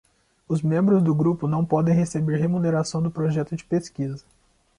Os 0.47 0.63
membros 0.63 1.03
do 1.03 1.13
grupo 1.13 1.47
não 1.47 1.63
podem 1.63 1.93
receber 1.93 2.37
remuneração 2.37 3.03
do 3.03 3.11
projeto 3.11 3.55
de 3.55 3.63
pesquisa. 3.63 4.25